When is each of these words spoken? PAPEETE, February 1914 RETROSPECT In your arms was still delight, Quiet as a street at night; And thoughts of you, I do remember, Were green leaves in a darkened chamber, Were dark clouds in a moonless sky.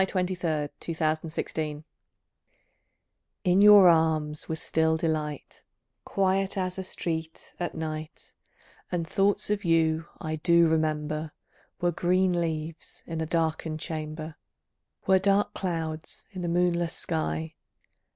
PAPEETE, 0.01 0.35
February 0.39 0.63
1914 0.81 1.27
RETROSPECT 1.85 1.87
In 3.43 3.61
your 3.61 3.87
arms 3.87 4.49
was 4.49 4.59
still 4.59 4.97
delight, 4.97 5.63
Quiet 6.05 6.57
as 6.57 6.79
a 6.79 6.83
street 6.83 7.53
at 7.59 7.75
night; 7.75 8.33
And 8.91 9.05
thoughts 9.07 9.51
of 9.51 9.63
you, 9.63 10.07
I 10.19 10.37
do 10.37 10.67
remember, 10.67 11.33
Were 11.81 11.91
green 11.91 12.33
leaves 12.41 13.03
in 13.05 13.21
a 13.21 13.27
darkened 13.27 13.79
chamber, 13.79 14.37
Were 15.05 15.19
dark 15.19 15.53
clouds 15.53 16.25
in 16.31 16.43
a 16.43 16.47
moonless 16.47 16.93
sky. 16.93 17.53